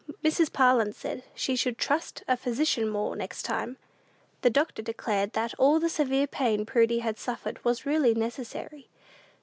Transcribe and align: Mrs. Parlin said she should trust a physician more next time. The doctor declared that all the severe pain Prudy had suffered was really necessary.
Mrs. 0.23 0.51
Parlin 0.51 0.93
said 0.93 1.21
she 1.35 1.55
should 1.55 1.77
trust 1.77 2.23
a 2.27 2.35
physician 2.35 2.89
more 2.89 3.15
next 3.15 3.43
time. 3.43 3.77
The 4.41 4.49
doctor 4.49 4.81
declared 4.81 5.33
that 5.33 5.53
all 5.59 5.79
the 5.79 5.89
severe 5.89 6.25
pain 6.25 6.65
Prudy 6.65 6.97
had 7.01 7.19
suffered 7.19 7.63
was 7.63 7.85
really 7.85 8.15
necessary. 8.15 8.87